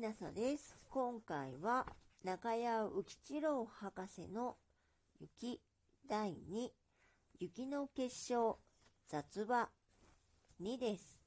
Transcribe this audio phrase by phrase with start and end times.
[0.00, 0.78] ひなさです。
[0.88, 1.84] 今回は
[2.24, 4.56] 中谷浮一郎博士の
[5.20, 5.60] 雪
[6.08, 6.70] 第2
[7.38, 8.58] 雪の結晶
[9.08, 9.68] 雑話
[10.58, 11.20] 2です。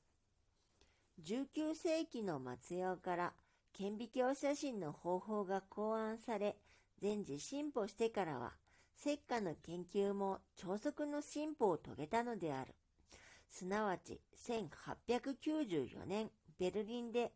[1.23, 3.33] 19世紀の末用から
[3.73, 6.55] 顕微鏡写真の方法が考案され
[6.99, 8.53] 全時進歩してからは
[8.99, 12.73] 石化の研究も超速の進歩を遂げたのである。
[13.51, 17.33] すなわち1894年ベルリンで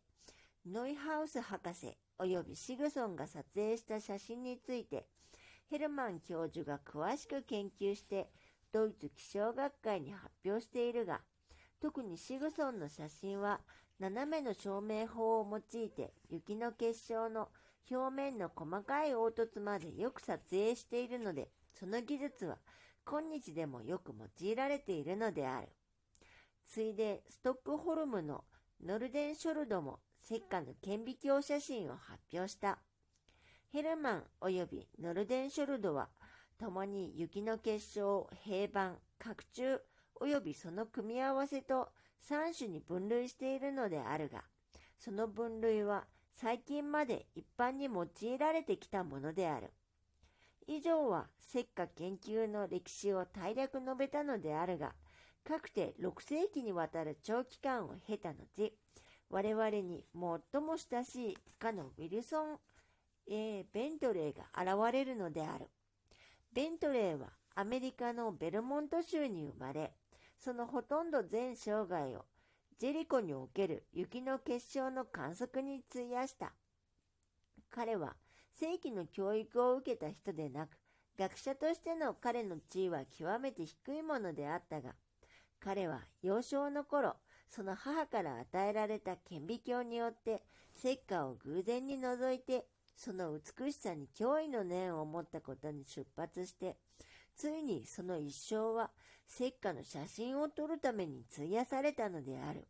[0.66, 5.06] ノイハウス博士及びシグソンが撮影した写真について
[5.70, 8.28] ヘルマン教授が詳しく研究して
[8.72, 11.20] ドイツ気象学会に発表しているが
[11.80, 13.60] 特にシグソンの写真は
[13.98, 17.48] 斜めの照明法を用いて雪の結晶の
[17.90, 22.58] 表面の細かい凹凸までよく撮影しているのでその技術は
[23.04, 25.68] 今日でもよく用いられているのである。
[26.66, 28.44] ついでストックホルムの
[28.84, 32.78] ノルデンショルドも石化の顕微鏡写真を発表した。
[33.70, 36.08] ヘルマン及びノルデンショルドは、
[36.58, 39.80] 共に雪の結晶、平板、角柱
[40.20, 41.90] 及びその組み合わせと
[42.28, 44.44] 3種に分類しているのであるが、
[44.98, 49.70] その分類は最近まで一般に用いられてきたものである。
[50.66, 54.94] 以上は石化研究の歴史を大略述べたのであるが、
[55.44, 58.72] かくて6世紀にわたる長期間を経た後、
[59.30, 60.20] 我々に最
[60.62, 62.58] も親しいかのウィルソン、
[63.28, 65.66] えー、ベントレーが現れるのである。
[66.52, 69.92] ベントレーはアメリカのベルモント州に生まれ、
[70.38, 72.24] そのほとんど全生涯を
[72.78, 76.52] ジェリコにおける雪の結晶の観測に費やした。
[77.70, 78.14] 彼は
[78.54, 80.70] 正規の教育を受けた人でなく、
[81.18, 84.94] 学者としての彼の地位は極めて低いものであったが、
[85.60, 87.16] 彼は幼少の頃、
[87.50, 90.42] その母から与えられた顕微鏡によって
[90.78, 96.76] 石化を偶然に覗いて、その美しさに驚異の念を持ったことに出発して、
[97.36, 98.90] ついにその一生は
[99.28, 102.66] 石化の写真を撮るために費やされたのである。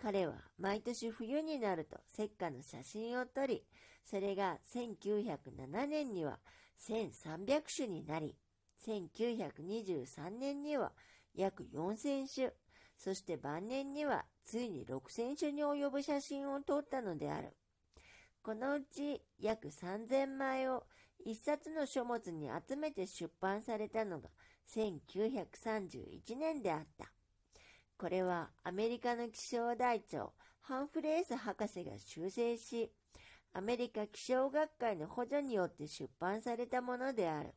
[0.00, 3.64] 彼は毎年冬になると石化の写真を撮り、
[4.04, 6.38] それが1907年には
[6.88, 8.36] 1300種になり、
[8.86, 10.92] 1923年には
[11.36, 12.52] 約4000種、
[12.96, 17.56] そして晩年にはついに6000種に及ぶ写真を撮ったのである。
[18.42, 20.84] このうち約3000枚を
[21.24, 24.28] 一冊の書物に集めて出版されたのが
[24.74, 27.10] 1931年であった。
[27.98, 32.90] これはアメリカの気象台長ハンフレース博士が修正し、
[33.52, 37.50] アメリカ気象学会の補助によって出版されたものである。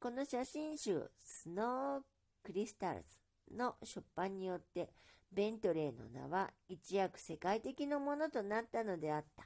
[0.00, 2.17] この写真集、スノー
[2.48, 3.02] クリスタル
[3.50, 4.88] ズの出版によって、
[5.30, 9.44] ベントレーの名は一躍世界的なものとなったのであった。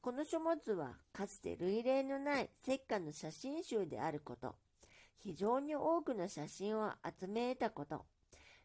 [0.00, 4.54] この書物はかつて類例のない石化の写真集であること、
[5.18, 8.06] 非常に多くの写真を集め得たこと、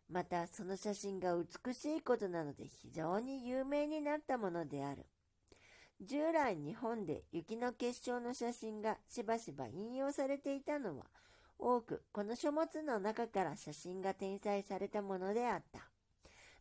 [0.09, 5.05] またその写真が美しいことなので非常に有名になったものである。
[5.99, 11.07] 従来日本で雪の結晶の写真がしばしば引用されていたのは、
[11.57, 15.89] 多くこの書物の中から写真が転載されたものであった。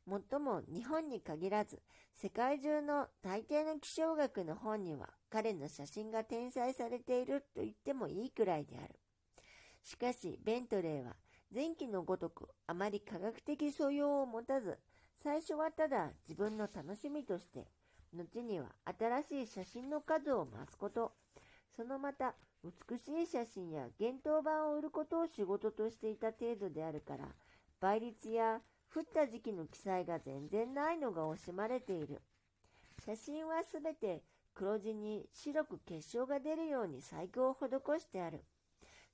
[0.04, 1.80] もっとも日本に限らず、
[2.14, 8.98] 世界中の大抵の気象学の本には彼の写真が転載されていると言ってもいいくらいである。
[9.82, 11.16] しかし、ベントレーは
[11.54, 14.78] 前期のごとくあまり科学的素養を持たず、
[15.22, 17.69] 最初はただ自分の楽しみとして、
[18.12, 18.66] 後には
[18.98, 21.12] 新しい写真の数を増すこと、
[21.77, 22.34] そのまた
[22.65, 27.25] 美しい写真や幻冬版を売ることを仕事としていた程度であるから、
[27.81, 28.60] 倍率や
[28.94, 32.21] 降った時期の記載が全然ないのが惜しまれている。
[33.05, 34.22] 写真はすべて
[34.55, 38.44] 黒地に白く結晶が出るように細工を施してある。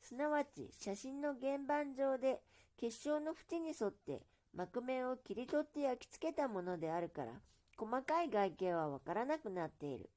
[0.03, 2.41] すなわち写真の原板上で
[2.77, 4.23] 結晶の縁に沿って
[4.55, 7.33] 膜面を切り取って焼き付けたものであるから、
[7.77, 10.11] 細かい外形はわからなくなっている。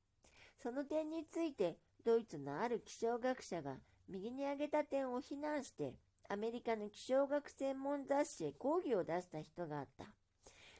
[0.62, 3.77] その点についてドイツのある気象学者が
[4.09, 5.95] 右に挙げた点を非難して
[6.30, 10.06] アメリカの気象学専門雑誌へ講義を出した人があった。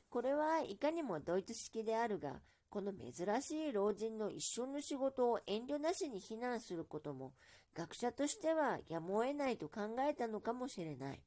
[0.10, 7.34] これはいかにもドイツ式であるが、この珍しい老人の一緒の仕事を遠慮なしに非難することも、
[7.74, 11.22] 学者としてはやむを得ないと考えたのかもしれない。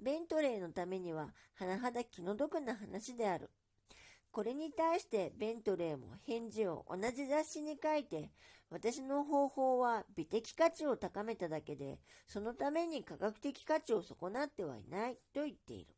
[0.00, 3.50] ベントレーのためには、甚だ気の毒な話である。
[4.30, 8.30] これに対してベントレーも返事を同じ雑誌に書いて、
[8.70, 15.94] 私の方法は美的価値を高めただけで、そのために科学的価値を損なってはいないと言っている。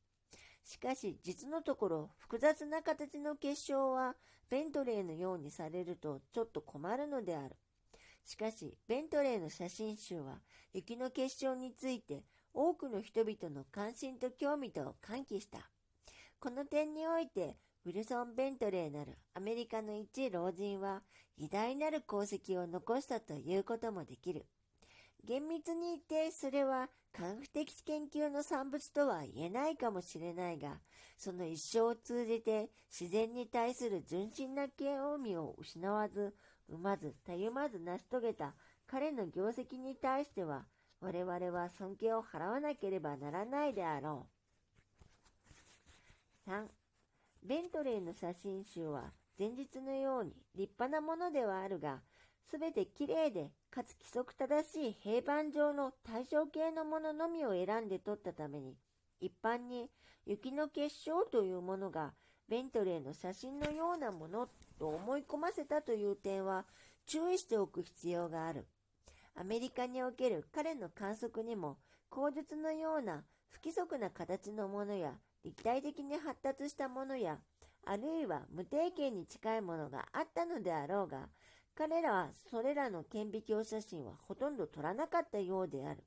[0.65, 4.15] しかし実のところ複雑な形の結晶は
[4.49, 7.57] ベントレーのようにされるとちょっと困るのである。
[8.25, 10.41] しかしベントレーの写真集は
[10.73, 12.25] 雪の結晶について
[12.55, 15.59] 多くの人々の関心と興味と喚起した。
[16.39, 17.57] この点において
[17.87, 21.03] ウィルソン・ベントレーなるアメリカの一老人は
[21.39, 24.47] 偉大なる功績を残したということもできる。
[25.25, 30.81] 厳密に言ってそれは科学的研究の産物とは言えないかもしれないが、
[31.17, 36.35] その一生を通じて自然に対する純真な興味を失わず、
[36.69, 38.55] 生まず、たゆまず成し遂げた
[38.87, 40.67] 彼の業績に対しては、
[41.01, 44.29] 我々は尊敬を払わなければならないであろ
[46.47, 46.51] う。
[46.51, 46.80] 3.
[47.43, 52.01] ベントレーの写真集は前日のように立派なものではあるが、
[52.51, 58.77] すべてきれいでかつ規則正しい平板状の対象系のもののみを選んで撮ったために、
[59.21, 59.89] 一般に
[60.27, 62.13] 雪の結晶というものが
[62.49, 64.49] ベントレーの写真のようなもの
[64.79, 66.67] と思い込ませたという点は
[67.07, 68.67] 注意しておく必要がある。
[69.35, 71.79] アメリカにおける彼の観測にも
[72.11, 75.15] 口述のような不規則な形のものや
[75.45, 77.39] 立体的に発達したものや
[77.87, 81.29] あるいは無定型に近いものがあったのであろうが
[81.75, 86.05] 彼らはそれらの顕微鏡写真はほとんど撮らなかったようである。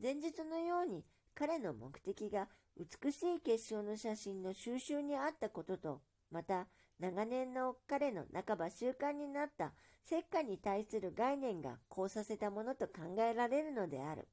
[0.00, 1.04] 前日のように
[1.34, 6.68] 彼の目的が美しい結晶の写真の収集にあったことと、また
[7.00, 9.72] 長年の彼の半ば習慣になった
[10.06, 14.28] 石化に対する概念がこうさせたものと考えられるのである。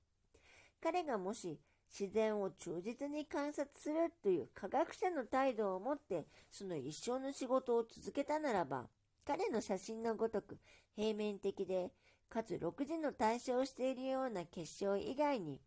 [0.80, 1.60] 彼がもし
[1.98, 8.88] 自然を忠実に観察するという科学者の態度を持ってその一生の仕事を続けたならば、
[9.26, 10.58] 彼の写真のごとく
[10.96, 11.92] 平面的で、
[12.30, 15.60] かつ6時の対象をしているような結晶以外に、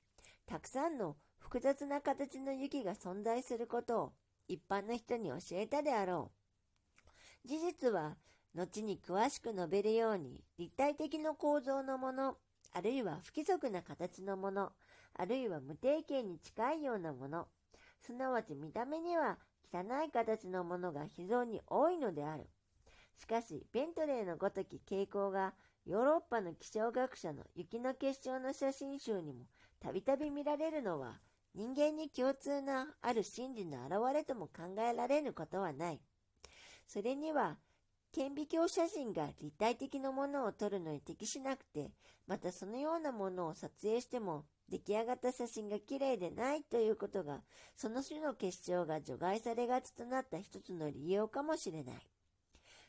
[0.47, 4.13] たくさんの複雑な形の雪が存在することを
[4.49, 6.31] 一般の人に教えたであろ
[7.45, 7.49] う。
[7.49, 8.17] 事実は、
[8.55, 12.39] 後に詳しく述べるように、立体的な構造のもの、
[12.73, 14.73] あるいは不規則な形のもの、
[15.17, 17.47] あるいは無定型に近いようなもの、
[18.01, 19.39] すなわち見た目には
[19.73, 22.49] 汚い形のものが非常に多いのである。
[23.17, 25.55] しかし、ベントレーのごとき傾向が
[25.87, 29.45] ヨーロッパの気象学者の雪の結晶の写真集にも
[29.81, 31.21] たびたび見られるのは
[31.55, 36.01] 人間に共通なある真理の表れとも考えられぬことはない。
[36.87, 37.59] それには
[38.13, 41.91] 顕微鏡写真が立体的なものを撮るのに適しなくて、
[42.27, 47.43] またそのようなものを撮影しても出来上がった写真が綺麗でないということが、
[47.77, 51.97] その種の結晶が除外されがちとなった一つの理由かもしれない。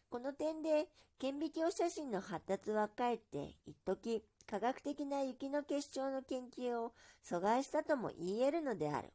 [0.09, 0.87] この点で
[1.19, 6.93] 顕微鏡写真の発達はかえって一時科学的な雪の結晶の研究を
[7.23, 9.09] 阻害したとも言えるのである。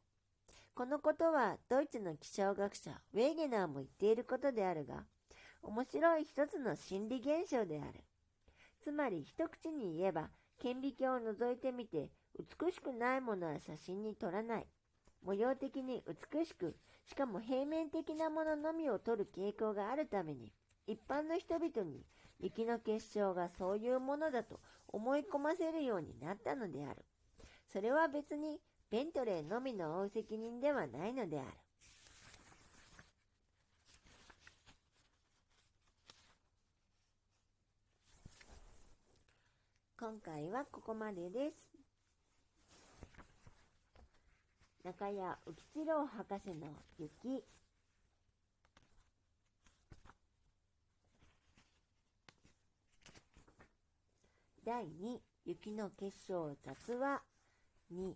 [0.73, 5.05] このことはドイツの気象学者ウェーゲナーも言っていることであるが、
[5.61, 8.03] 面白い一つの心理現象である。
[8.81, 10.29] つまり一口に言えば、
[10.59, 14.67] 顕微鏡を覗いてみて美しくないものは写真に撮らない。
[15.23, 16.75] 模様的に美しく、
[17.05, 20.51] しかも平面的なもののみを撮る傾向があるために、
[20.87, 22.05] 一般の人々に
[22.39, 27.05] 雪の結晶がそういうものだと思い込ませるようになったのである。
[27.71, 31.47] それは別にベントレーのみの負う責任ではないのである。
[39.99, 41.80] 今回はここまでです。
[44.83, 45.37] 中谷浮
[45.75, 47.43] 一郎博士の雪
[54.65, 57.21] 第2雪の結晶雑話
[57.93, 58.13] 2、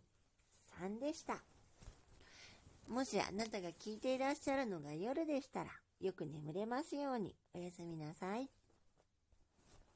[0.82, 1.44] 3でした。
[2.90, 8.50] もしあなたが聞いていらっしゃるのが夜でしたら、よく眠れますようにおやすみなさい。